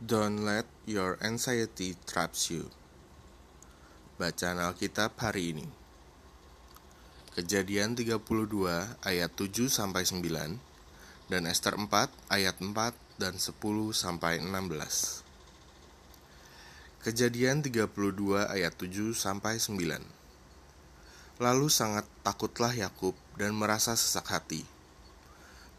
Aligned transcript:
Don't 0.00 0.48
let 0.48 0.64
your 0.88 1.20
anxiety 1.20 1.92
traps 2.08 2.48
you. 2.48 2.72
Bacaan 4.16 4.56
Alkitab 4.56 5.12
hari 5.20 5.52
ini. 5.52 5.68
Kejadian 7.36 7.92
32 7.92 8.16
ayat 9.04 9.30
7 9.36 9.68
sampai 9.68 10.08
9 10.08 10.56
dan 11.28 11.42
Esther 11.44 11.76
4 11.76 11.92
ayat 12.32 12.56
4 12.64 12.96
dan 13.20 13.36
10 13.36 13.60
sampai 13.92 14.40
16. 14.40 15.20
Kejadian 17.04 17.60
32 17.60 17.92
ayat 18.48 18.72
7 18.80 19.12
sampai 19.12 19.60
9. 19.60 20.00
Lalu 21.44 21.68
sangat 21.68 22.08
takutlah 22.24 22.72
Yakub 22.72 23.12
dan 23.36 23.52
merasa 23.52 23.92
sesak 24.00 24.32
hati. 24.32 24.64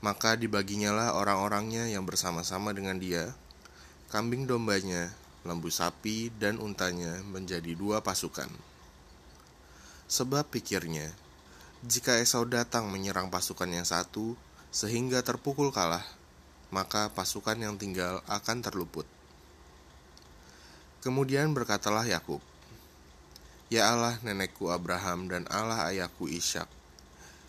Maka 0.06 0.38
dibaginyalah 0.38 1.18
orang-orangnya 1.18 1.90
yang 1.90 2.06
bersama-sama 2.06 2.70
dengan 2.70 3.02
dia 3.02 3.34
kambing 4.12 4.44
dombanya, 4.44 5.08
lembu 5.48 5.72
sapi, 5.72 6.30
dan 6.36 6.60
untanya 6.60 7.24
menjadi 7.32 7.72
dua 7.74 8.04
pasukan. 8.04 8.52
Sebab 10.12 10.52
pikirnya, 10.52 11.08
jika 11.88 12.20
Esau 12.20 12.44
datang 12.44 12.92
menyerang 12.92 13.32
pasukan 13.32 13.72
yang 13.72 13.88
satu 13.88 14.36
sehingga 14.70 15.24
terpukul 15.24 15.72
kalah, 15.72 16.04
maka 16.76 17.08
pasukan 17.16 17.56
yang 17.56 17.80
tinggal 17.80 18.20
akan 18.28 18.60
terluput. 18.60 19.08
Kemudian 21.02 21.56
berkatalah 21.56 22.04
Yakub, 22.04 22.44
Ya 23.72 23.88
Allah 23.88 24.20
nenekku 24.20 24.68
Abraham 24.68 25.32
dan 25.32 25.48
Allah 25.48 25.88
ayahku 25.88 26.28
Ishak, 26.28 26.68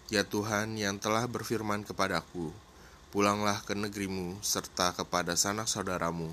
Ya 0.09 0.23
Tuhan 0.23 0.79
yang 0.79 1.02
telah 1.02 1.26
berfirman 1.26 1.82
kepadaku, 1.82 2.54
pulanglah 3.10 3.60
ke 3.66 3.74
negerimu 3.76 4.40
serta 4.40 4.96
kepada 4.96 5.37
sanak 5.37 5.68
saudaramu, 5.68 6.32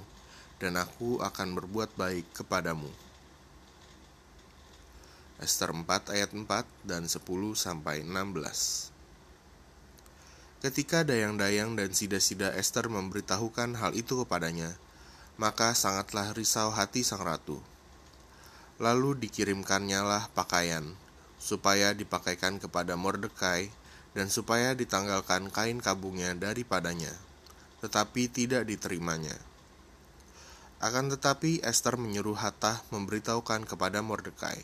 dan 0.60 0.76
aku 0.76 1.24
akan 1.24 1.56
berbuat 1.56 1.96
baik 1.96 2.28
kepadamu. 2.36 2.92
Esther 5.40 5.72
4 5.72 5.88
ayat 6.12 6.36
4 6.36 6.46
dan 6.84 7.08
10 7.08 7.24
sampai 7.56 8.04
16. 8.04 8.92
Ketika 10.60 11.08
dayang-dayang 11.08 11.80
dan 11.80 11.96
sida-sida 11.96 12.52
Esther 12.60 12.92
memberitahukan 12.92 13.80
hal 13.80 13.96
itu 13.96 14.20
kepadanya, 14.20 14.76
maka 15.40 15.72
sangatlah 15.72 16.36
risau 16.36 16.76
hati 16.76 17.08
sang 17.08 17.24
ratu. 17.24 17.64
Lalu 18.76 19.16
dikirimkannya 19.24 20.04
lah 20.04 20.28
pakaian, 20.36 20.84
supaya 21.40 21.96
dipakaikan 21.96 22.60
kepada 22.60 23.00
Mordekai, 23.00 23.72
dan 24.12 24.28
supaya 24.28 24.76
ditanggalkan 24.76 25.48
kain 25.48 25.80
kabungnya 25.80 26.36
daripadanya, 26.36 27.16
tetapi 27.80 28.28
tidak 28.28 28.68
diterimanya. 28.68 29.49
Akan 30.80 31.12
tetapi 31.12 31.60
Esther 31.60 32.00
menyuruh 32.00 32.40
Hattah 32.40 32.80
memberitahukan 32.96 33.68
kepada 33.68 34.00
Mordekai. 34.00 34.64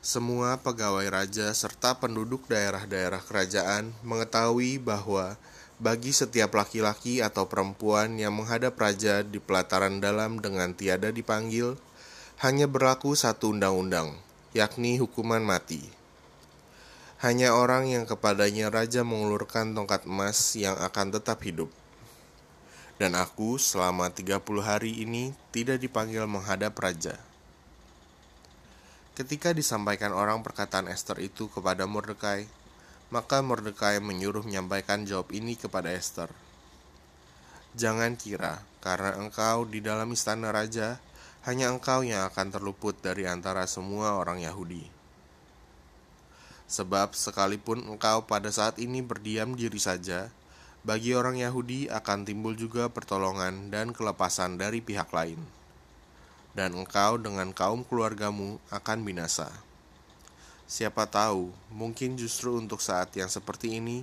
Semua 0.00 0.56
pegawai 0.56 1.04
raja 1.12 1.52
serta 1.52 2.00
penduduk 2.00 2.48
daerah-daerah 2.48 3.20
kerajaan 3.20 3.92
mengetahui 4.00 4.80
bahwa 4.80 5.36
bagi 5.76 6.16
setiap 6.16 6.56
laki-laki 6.56 7.20
atau 7.20 7.44
perempuan 7.44 8.16
yang 8.16 8.32
menghadap 8.32 8.80
raja 8.80 9.20
di 9.20 9.36
pelataran 9.36 10.00
dalam 10.00 10.40
dengan 10.40 10.72
tiada 10.72 11.12
dipanggil, 11.12 11.76
hanya 12.40 12.64
berlaku 12.64 13.12
satu 13.12 13.52
undang-undang, 13.52 14.16
yakni 14.56 14.96
hukuman 14.96 15.44
mati. 15.44 15.84
Hanya 17.20 17.52
orang 17.52 17.92
yang 17.92 18.08
kepadanya 18.08 18.72
raja 18.72 19.04
mengulurkan 19.04 19.76
tongkat 19.76 20.08
emas 20.08 20.56
yang 20.56 20.80
akan 20.80 21.12
tetap 21.12 21.44
hidup 21.44 21.68
dan 22.98 23.14
aku 23.14 23.56
selama 23.62 24.10
30 24.10 24.42
hari 24.58 25.06
ini 25.06 25.30
tidak 25.54 25.78
dipanggil 25.78 26.26
menghadap 26.26 26.74
raja. 26.82 27.14
Ketika 29.14 29.54
disampaikan 29.54 30.14
orang 30.14 30.42
perkataan 30.42 30.90
Esther 30.90 31.18
itu 31.22 31.50
kepada 31.50 31.86
Mordekai, 31.86 32.46
maka 33.10 33.42
Mordekai 33.42 33.98
menyuruh 34.02 34.46
menyampaikan 34.46 35.06
jawab 35.06 35.30
ini 35.34 35.54
kepada 35.54 35.90
Esther. 35.90 36.30
Jangan 37.78 38.18
kira, 38.18 38.62
karena 38.82 39.14
engkau 39.18 39.66
di 39.66 39.78
dalam 39.78 40.10
istana 40.10 40.50
raja, 40.50 40.98
hanya 41.46 41.70
engkau 41.70 42.02
yang 42.02 42.26
akan 42.26 42.50
terluput 42.50 42.98
dari 42.98 43.26
antara 43.26 43.66
semua 43.70 44.18
orang 44.18 44.42
Yahudi. 44.42 44.86
Sebab 46.68 47.14
sekalipun 47.14 47.86
engkau 47.86 48.26
pada 48.26 48.50
saat 48.50 48.76
ini 48.82 49.00
berdiam 49.00 49.54
diri 49.54 49.80
saja, 49.80 50.28
bagi 50.88 51.12
orang 51.12 51.36
Yahudi 51.36 51.92
akan 51.92 52.24
timbul 52.24 52.56
juga 52.56 52.88
pertolongan 52.88 53.68
dan 53.68 53.92
kelepasan 53.92 54.56
dari 54.56 54.80
pihak 54.80 55.12
lain. 55.12 55.36
Dan 56.56 56.72
engkau 56.80 57.20
dengan 57.20 57.52
kaum 57.52 57.84
keluargamu 57.84 58.56
akan 58.72 59.04
binasa. 59.04 59.52
Siapa 60.64 61.04
tahu, 61.04 61.52
mungkin 61.68 62.16
justru 62.16 62.56
untuk 62.56 62.80
saat 62.80 63.12
yang 63.20 63.28
seperti 63.28 63.76
ini, 63.76 64.00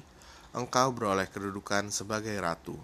engkau 0.53 0.93
beroleh 0.93 1.25
kedudukan 1.25 1.89
sebagai 1.89 2.37
ratu. 2.37 2.77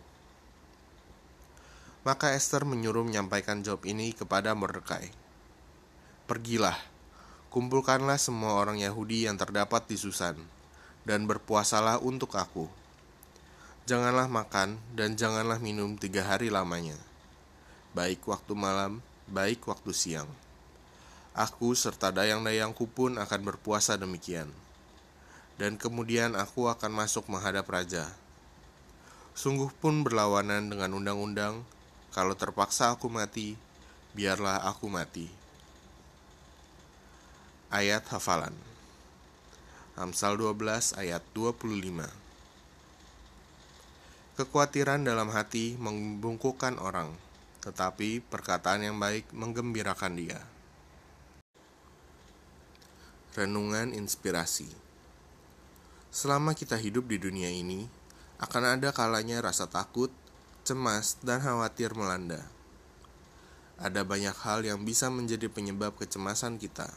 Maka 2.02 2.34
Esther 2.34 2.66
menyuruh 2.66 3.06
menyampaikan 3.06 3.62
jawab 3.62 3.86
ini 3.86 4.18
kepada 4.18 4.58
Mordekai. 4.58 5.14
Pergilah, 6.26 6.78
kumpulkanlah 7.54 8.18
semua 8.18 8.58
orang 8.58 8.82
Yahudi 8.82 9.30
yang 9.30 9.38
terdapat 9.38 9.86
di 9.86 9.94
Susan, 9.94 10.42
dan 11.06 11.30
berpuasalah 11.30 12.02
untuk 12.02 12.34
aku 12.34 12.81
Janganlah 13.90 14.30
makan 14.30 14.78
dan 14.94 15.18
janganlah 15.18 15.58
minum 15.58 15.98
tiga 15.98 16.22
hari 16.22 16.54
lamanya, 16.54 16.94
baik 17.98 18.22
waktu 18.30 18.54
malam, 18.54 19.02
baik 19.26 19.66
waktu 19.66 19.90
siang. 19.90 20.30
Aku 21.34 21.74
serta 21.74 22.14
dayang-dayangku 22.14 22.86
pun 22.86 23.18
akan 23.18 23.42
berpuasa 23.42 23.98
demikian. 23.98 24.54
Dan 25.58 25.82
kemudian 25.82 26.38
aku 26.38 26.70
akan 26.70 26.94
masuk 26.94 27.26
menghadap 27.26 27.66
raja. 27.74 28.14
Sungguh 29.34 29.74
pun 29.82 30.06
berlawanan 30.06 30.70
dengan 30.70 30.94
undang-undang, 30.94 31.66
kalau 32.14 32.38
terpaksa 32.38 32.94
aku 32.94 33.10
mati, 33.10 33.58
biarlah 34.14 34.62
aku 34.68 34.92
mati. 34.92 35.26
Ayat 37.72 38.04
hafalan 38.12 38.52
Amsal 39.96 40.36
12 40.36 41.00
ayat 41.00 41.24
25 41.32 42.21
Kekhawatiran 44.42 45.06
dalam 45.06 45.30
hati 45.30 45.78
membungkukkan 45.78 46.82
orang, 46.82 47.14
tetapi 47.62 48.26
perkataan 48.26 48.82
yang 48.82 48.98
baik 48.98 49.30
menggembirakan 49.38 50.18
dia. 50.18 50.42
Renungan 53.38 53.94
inspirasi 53.94 54.66
Selama 56.10 56.58
kita 56.58 56.74
hidup 56.74 57.06
di 57.06 57.22
dunia 57.22 57.54
ini, 57.54 57.86
akan 58.42 58.82
ada 58.82 58.90
kalanya 58.90 59.46
rasa 59.46 59.70
takut, 59.70 60.10
cemas, 60.66 61.22
dan 61.22 61.38
khawatir 61.38 61.94
melanda. 61.94 62.42
Ada 63.78 64.02
banyak 64.02 64.34
hal 64.42 64.66
yang 64.66 64.82
bisa 64.82 65.14
menjadi 65.14 65.54
penyebab 65.54 65.94
kecemasan 66.02 66.58
kita. 66.58 66.90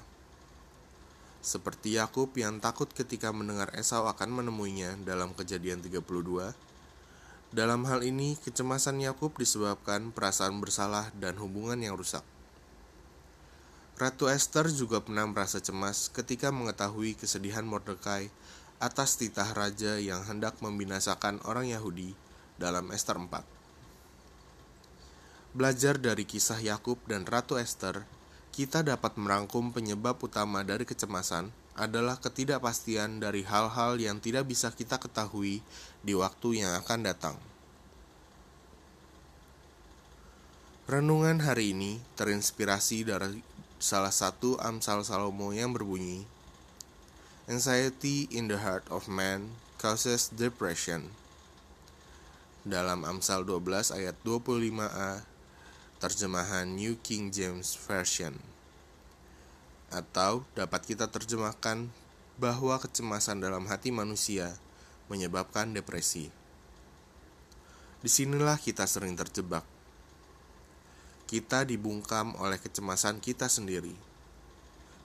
Seperti 1.45 2.01
Yakub 2.01 2.33
yang 2.41 2.57
takut 2.57 2.89
ketika 2.89 3.37
mendengar 3.37 3.69
Esau 3.77 4.09
akan 4.09 4.33
menemuinya 4.33 4.97
dalam 5.05 5.37
kejadian 5.37 5.85
32, 5.85 6.73
dalam 7.55 7.87
hal 7.87 8.03
ini, 8.03 8.35
kecemasan 8.43 8.99
Yakub 8.99 9.39
disebabkan 9.39 10.11
perasaan 10.11 10.59
bersalah 10.59 11.15
dan 11.15 11.39
hubungan 11.39 11.79
yang 11.79 11.95
rusak. 11.95 12.27
Ratu 13.95 14.27
Esther 14.27 14.67
juga 14.75 14.99
pernah 14.99 15.23
merasa 15.31 15.63
cemas 15.63 16.11
ketika 16.11 16.51
mengetahui 16.51 17.15
kesedihan 17.15 17.63
Mordekai 17.63 18.27
atas 18.83 19.15
titah 19.23 19.55
raja 19.55 20.03
yang 20.03 20.27
hendak 20.27 20.59
membinasakan 20.59 21.39
orang 21.47 21.71
Yahudi 21.71 22.19
dalam 22.59 22.91
Esther 22.91 23.23
4. 23.23 23.31
Belajar 25.55 25.95
dari 26.03 26.27
kisah 26.27 26.59
Yakub 26.59 26.99
dan 27.07 27.23
Ratu 27.23 27.55
Esther, 27.55 28.03
kita 28.51 28.83
dapat 28.83 29.15
merangkum 29.15 29.71
penyebab 29.71 30.19
utama 30.19 30.67
dari 30.67 30.83
kecemasan 30.83 31.55
adalah 31.75 32.23
ketidakpastian 32.23 33.19
dari 33.19 33.43
hal-hal 33.43 33.99
yang 33.99 34.23
tidak 34.23 34.47
bisa 34.47 34.71
kita 34.71 34.95
ketahui 34.99 35.59
di 36.07 36.15
waktu 36.15 36.63
yang 36.63 36.79
akan 36.79 37.01
datang. 37.03 37.37
Renungan 40.87 41.43
hari 41.43 41.75
ini 41.75 41.99
terinspirasi 42.15 43.09
dari 43.09 43.43
salah 43.83 44.15
satu 44.15 44.55
Amsal 44.63 45.03
Salomo 45.03 45.51
yang 45.51 45.75
berbunyi, 45.75 46.23
Anxiety 47.51 48.31
in 48.31 48.49
the 48.49 48.57
heart 48.57 48.87
of 48.89 49.11
man 49.11 49.53
causes 49.77 50.31
depression. 50.31 51.11
Dalam 52.65 53.05
Amsal 53.05 53.45
12 53.45 53.93
ayat 53.93 54.17
25a, 54.25 55.27
terjemahan 56.01 56.69
New 56.73 56.97
King 57.05 57.29
James 57.29 57.77
Version 57.77 58.54
atau 59.95 60.43
dapat 60.59 60.83
kita 60.83 61.07
terjemahkan 61.07 61.87
bahwa 62.35 62.75
kecemasan 62.83 63.39
dalam 63.39 63.71
hati 63.71 63.95
manusia 63.95 64.59
menyebabkan 65.07 65.71
depresi. 65.71 66.35
Di 68.03 68.11
sinilah 68.11 68.59
kita 68.59 68.85
sering 68.85 69.15
terjebak. 69.15 69.63
kita 71.25 71.65
dibungkam 71.65 72.37
oleh 72.39 72.61
kecemasan 72.61 73.19
kita 73.19 73.49
sendiri. 73.49 73.97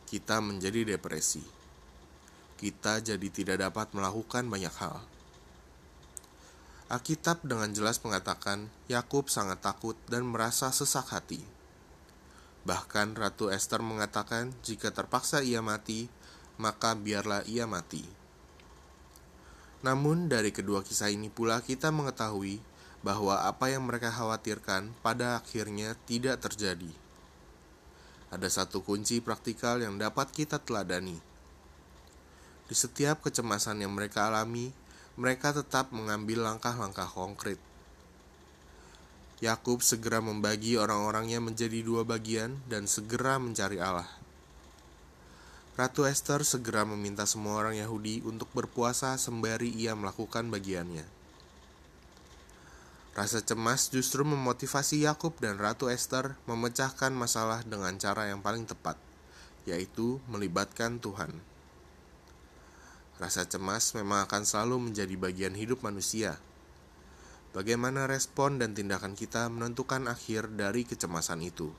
Kita 0.06 0.44
menjadi 0.44 0.94
depresi. 0.94 1.42
Kita 2.60 3.00
jadi 3.00 3.28
tidak 3.32 3.66
dapat 3.66 3.96
melakukan 3.96 4.46
banyak 4.46 4.76
hal. 4.78 5.00
Alkitab 6.92 7.46
dengan 7.48 7.72
jelas 7.72 8.04
mengatakan 8.04 8.68
Yakub 8.92 9.32
sangat 9.32 9.64
takut 9.64 9.96
dan 10.12 10.28
merasa 10.28 10.70
sesak 10.70 11.08
hati. 11.14 11.40
Bahkan 12.68 13.16
Ratu 13.16 13.48
Esther 13.48 13.80
mengatakan 13.80 14.52
jika 14.64 14.92
terpaksa 14.92 15.40
ia 15.40 15.64
mati, 15.64 16.12
maka 16.60 16.96
biarlah 16.98 17.48
ia 17.48 17.64
mati. 17.64 18.04
Namun 19.80 20.28
dari 20.28 20.52
kedua 20.52 20.84
kisah 20.84 21.08
ini 21.08 21.32
pula 21.32 21.64
kita 21.64 21.88
mengetahui 21.88 22.60
bahwa 23.00 23.48
apa 23.48 23.72
yang 23.72 23.88
mereka 23.88 24.12
khawatirkan 24.12 24.92
pada 25.00 25.40
akhirnya 25.40 25.96
tidak 26.04 26.44
terjadi. 26.44 26.92
Ada 28.30 28.52
satu 28.52 28.84
kunci 28.84 29.24
praktikal 29.24 29.80
yang 29.80 29.96
dapat 29.96 30.30
kita 30.36 30.60
teladani. 30.60 31.18
Di 32.70 32.76
setiap 32.76 33.24
kecemasan 33.26 33.82
yang 33.82 33.96
mereka 33.96 34.30
alami, 34.30 34.70
mereka 35.18 35.56
tetap 35.56 35.90
mengambil 35.96 36.46
langkah-langkah 36.46 37.08
konkret. 37.10 37.58
Yakub 39.40 39.80
segera 39.80 40.20
membagi 40.20 40.76
orang-orangnya 40.76 41.40
menjadi 41.40 41.80
dua 41.80 42.04
bagian 42.04 42.60
dan 42.68 42.92
segera 42.92 43.40
mencari 43.40 43.80
Allah. 43.80 44.08
Ratu 45.80 46.04
Esther 46.04 46.44
segera 46.44 46.84
meminta 46.84 47.24
semua 47.24 47.56
orang 47.56 47.80
Yahudi 47.80 48.20
untuk 48.28 48.52
berpuasa 48.52 49.16
sembari 49.16 49.72
ia 49.72 49.96
melakukan 49.96 50.52
bagiannya. 50.52 51.08
Rasa 53.16 53.40
cemas 53.40 53.88
justru 53.88 54.28
memotivasi 54.28 55.08
Yakub 55.08 55.40
dan 55.40 55.56
Ratu 55.56 55.88
Esther 55.88 56.36
memecahkan 56.44 57.16
masalah 57.16 57.64
dengan 57.64 57.96
cara 57.96 58.28
yang 58.28 58.44
paling 58.44 58.68
tepat, 58.68 59.00
yaitu 59.64 60.20
melibatkan 60.28 61.00
Tuhan. 61.00 61.32
Rasa 63.16 63.48
cemas 63.48 63.96
memang 63.96 64.28
akan 64.28 64.44
selalu 64.44 64.92
menjadi 64.92 65.16
bagian 65.16 65.56
hidup 65.56 65.80
manusia. 65.80 66.36
Bagaimana 67.50 68.06
respon 68.06 68.62
dan 68.62 68.78
tindakan 68.78 69.18
kita 69.18 69.50
menentukan 69.50 70.06
akhir 70.06 70.54
dari 70.54 70.86
kecemasan 70.86 71.42
itu. 71.42 71.74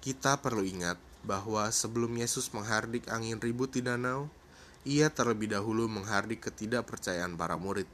Kita 0.00 0.40
perlu 0.40 0.64
ingat 0.64 0.96
bahwa 1.22 1.68
sebelum 1.68 2.16
Yesus 2.16 2.50
menghardik 2.56 3.06
angin 3.12 3.38
ribut 3.38 3.70
di 3.76 3.84
danau, 3.84 4.32
ia 4.82 5.12
terlebih 5.12 5.52
dahulu 5.52 5.86
menghardik 5.86 6.42
ketidakpercayaan 6.42 7.38
para 7.38 7.54
murid. 7.54 7.86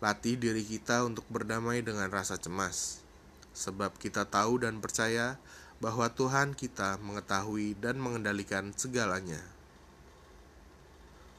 Latih 0.00 0.40
diri 0.40 0.64
kita 0.64 1.04
untuk 1.04 1.26
berdamai 1.28 1.84
dengan 1.84 2.08
rasa 2.08 2.40
cemas, 2.40 3.04
sebab 3.52 3.92
kita 4.00 4.24
tahu 4.24 4.64
dan 4.64 4.80
percaya 4.80 5.36
bahwa 5.82 6.08
Tuhan 6.14 6.54
kita 6.54 7.02
mengetahui 7.02 7.74
dan 7.76 7.98
mengendalikan 7.98 8.70
segalanya. 8.72 9.42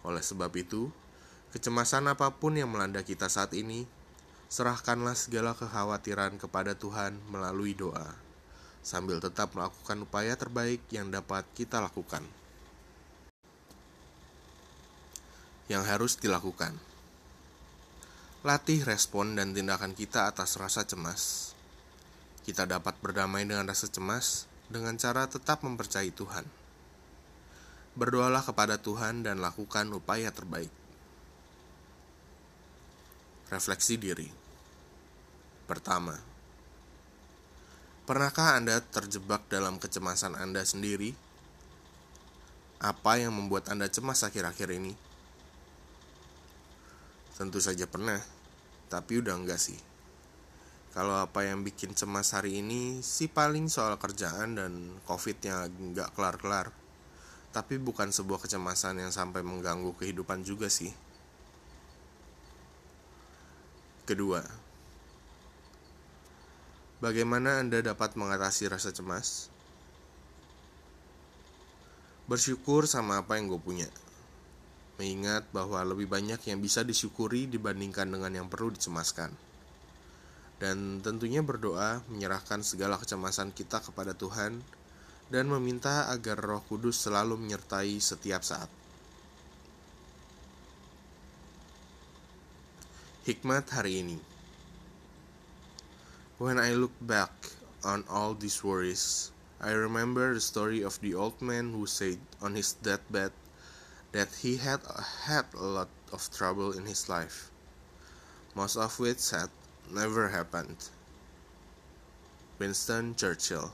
Oleh 0.04 0.22
sebab 0.22 0.52
itu, 0.60 0.92
kecemasan 1.54 2.10
apa 2.10 2.34
pun 2.34 2.58
yang 2.58 2.74
melanda 2.74 3.06
kita 3.06 3.30
saat 3.30 3.54
ini, 3.54 3.86
serahkanlah 4.50 5.14
segala 5.14 5.54
kekhawatiran 5.54 6.42
kepada 6.42 6.74
Tuhan 6.74 7.18
melalui 7.30 7.78
doa 7.78 8.24
sambil 8.84 9.24
tetap 9.24 9.56
melakukan 9.56 10.04
upaya 10.04 10.36
terbaik 10.36 10.84
yang 10.92 11.08
dapat 11.08 11.48
kita 11.56 11.80
lakukan. 11.80 12.22
Yang 15.72 15.84
harus 15.88 16.14
dilakukan. 16.20 16.76
Latih 18.44 18.84
respon 18.84 19.40
dan 19.40 19.56
tindakan 19.56 19.96
kita 19.96 20.28
atas 20.28 20.60
rasa 20.60 20.84
cemas. 20.84 21.56
Kita 22.44 22.68
dapat 22.68 23.00
berdamai 23.00 23.48
dengan 23.48 23.64
rasa 23.64 23.88
cemas 23.88 24.52
dengan 24.68 25.00
cara 25.00 25.32
tetap 25.32 25.64
mempercayai 25.64 26.12
Tuhan. 26.12 26.44
Berdoalah 27.96 28.44
kepada 28.44 28.76
Tuhan 28.76 29.24
dan 29.24 29.40
lakukan 29.40 29.88
upaya 29.96 30.28
terbaik. 30.36 30.83
Refleksi 33.54 34.02
diri. 34.02 34.26
Pertama, 35.70 36.34
Pernahkah 38.04 38.60
Anda 38.60 38.84
terjebak 38.84 39.48
dalam 39.48 39.80
kecemasan 39.80 40.36
Anda 40.36 40.68
sendiri? 40.68 41.16
Apa 42.84 43.16
yang 43.16 43.32
membuat 43.32 43.72
Anda 43.72 43.88
cemas 43.88 44.28
akhir-akhir 44.28 44.76
ini? 44.76 44.92
Tentu 47.40 47.64
saja 47.64 47.88
pernah, 47.88 48.20
tapi 48.92 49.24
udah 49.24 49.40
enggak 49.40 49.56
sih. 49.56 49.80
Kalau 50.92 51.16
apa 51.16 51.48
yang 51.48 51.64
bikin 51.64 51.96
cemas 51.96 52.36
hari 52.36 52.60
ini 52.60 53.00
sih 53.00 53.32
paling 53.32 53.72
soal 53.72 53.96
kerjaan 53.96 54.60
dan 54.60 55.00
covid 55.08 55.40
yang 55.40 55.72
enggak 55.72 56.12
kelar-kelar. 56.12 56.76
Tapi 57.56 57.80
bukan 57.80 58.12
sebuah 58.12 58.44
kecemasan 58.44 59.00
yang 59.00 59.16
sampai 59.16 59.48
mengganggu 59.48 59.96
kehidupan 59.96 60.44
juga 60.44 60.68
sih. 60.68 60.92
Kedua, 64.04 64.44
Bagaimana 67.00 67.60
Anda 67.60 67.84
dapat 67.84 68.20
mengatasi 68.20 68.68
rasa 68.68 68.92
cemas? 68.92 69.52
Bersyukur 72.28 72.84
sama 72.84 73.24
apa 73.24 73.36
yang 73.36 73.52
gue 73.52 73.60
punya. 73.64 73.88
Mengingat 75.00 75.48
bahwa 75.56 75.84
lebih 75.88 76.12
banyak 76.12 76.40
yang 76.48 76.60
bisa 76.60 76.84
disyukuri 76.84 77.48
dibandingkan 77.48 78.08
dengan 78.12 78.32
yang 78.32 78.48
perlu 78.52 78.76
dicemaskan. 78.76 79.32
Dan 80.60 81.04
tentunya 81.04 81.40
berdoa 81.40 82.04
menyerahkan 82.08 82.60
segala 82.60 82.96
kecemasan 83.00 83.56
kita 83.56 83.84
kepada 83.84 84.16
Tuhan 84.16 84.64
dan 85.28 85.48
meminta 85.48 86.12
agar 86.12 86.40
Roh 86.40 86.64
Kudus 86.68 87.04
selalu 87.04 87.36
menyertai 87.36 88.00
setiap 88.04 88.44
saat. 88.48 88.83
Hikmat 93.24 93.72
hari 93.72 94.04
ini. 94.04 94.20
When 96.44 96.60
I 96.60 96.76
look 96.76 96.92
back 97.00 97.32
on 97.80 98.04
all 98.12 98.36
these 98.36 98.60
worries, 98.68 99.32
I 99.64 99.72
remember 99.72 100.36
the 100.36 100.44
story 100.44 100.84
of 100.84 101.00
the 101.00 101.16
old 101.16 101.40
man 101.40 101.72
who 101.72 101.88
said 101.88 102.20
on 102.44 102.60
his 102.60 102.76
deathbed 102.84 103.32
that 104.12 104.44
he 104.44 104.60
had 104.60 104.84
had 105.24 105.48
a 105.56 105.64
lot 105.64 105.88
of 106.12 106.28
trouble 106.36 106.76
in 106.76 106.84
his 106.84 107.08
life, 107.08 107.48
most 108.60 108.76
of 108.76 109.00
which 109.00 109.32
had 109.32 109.48
never 109.88 110.28
happened. 110.28 110.92
Winston 112.60 113.16
Churchill 113.16 113.72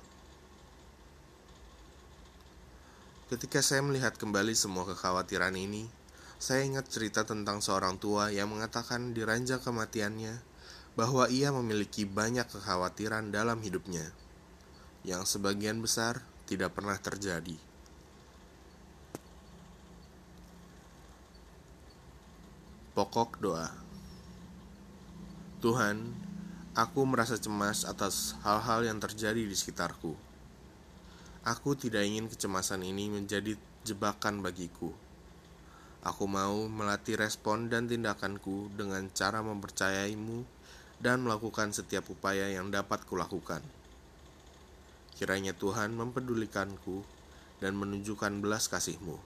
Ketika 3.33 3.65
saya 3.65 3.81
melihat 3.81 4.13
kembali 4.13 4.53
semua 4.53 4.85
kekhawatiran 4.85 5.57
ini, 5.57 5.89
saya 6.39 6.63
ingat 6.63 6.87
cerita 6.87 7.27
tentang 7.27 7.59
seorang 7.59 7.99
tua 7.99 8.31
yang 8.31 8.47
mengatakan 8.47 9.11
di 9.11 9.27
ranjang 9.27 9.59
kematiannya, 9.59 10.39
bahwa 10.95 11.27
ia 11.27 11.51
memiliki 11.51 12.07
banyak 12.07 12.47
kekhawatiran 12.47 13.27
dalam 13.29 13.59
hidupnya, 13.59 14.07
yang 15.03 15.27
sebagian 15.27 15.83
besar 15.83 16.23
tidak 16.47 16.79
pernah 16.79 16.95
terjadi. 16.95 17.59
Pokok 22.95 23.39
doa 23.39 23.71
Tuhan, 25.59 26.15
aku 26.71 27.03
merasa 27.03 27.35
cemas 27.35 27.83
atas 27.83 28.39
hal-hal 28.47 28.87
yang 28.87 28.95
terjadi 29.03 29.43
di 29.43 29.51
sekitarku. 29.51 30.15
Aku 31.43 31.75
tidak 31.75 32.07
ingin 32.07 32.31
kecemasan 32.31 32.79
ini 32.87 33.11
menjadi 33.11 33.59
jebakan 33.83 34.39
bagiku. 34.39 34.95
Aku 35.99 36.31
mau 36.31 36.71
melatih 36.71 37.19
respon 37.19 37.67
dan 37.67 37.91
tindakanku 37.91 38.71
dengan 38.79 39.11
cara 39.11 39.43
mempercayaimu 39.43 40.47
dan 41.03 41.19
melakukan 41.23 41.75
setiap 41.75 42.07
upaya 42.07 42.47
yang 42.47 42.71
dapat 42.71 43.03
kulakukan. 43.03 43.59
Kiranya 45.19 45.51
Tuhan 45.51 45.91
mempedulikanku 45.99 47.03
dan 47.59 47.75
menunjukkan 47.75 48.39
belas 48.39 48.71
kasih-Mu. 48.71 49.19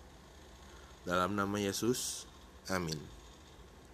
Dalam 1.06 1.38
nama 1.38 1.58
Yesus, 1.62 2.26
amin. 2.66 3.23